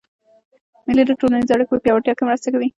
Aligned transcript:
مېلې 0.85 1.03
د 1.07 1.11
ټولنیزو 1.19 1.53
اړیکو 1.55 1.73
په 1.75 1.83
پیاوړتیا 1.83 2.13
کښي 2.17 2.23
مرسته 2.29 2.47
کوي. 2.53 2.67